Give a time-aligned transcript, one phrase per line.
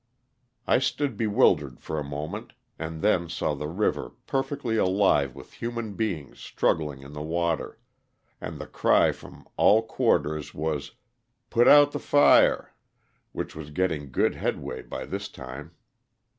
[0.65, 5.51] I stood bewildered for a moment, and then saw the river per fectly alive yyith
[5.51, 7.77] human beings struggling in the water,
[8.41, 10.93] and the cry from all quarters was
[11.51, 13.33] "put out the fire," LOSS OF THE SULTAKA.
[13.33, 15.75] 27 which was getting good headway by this time.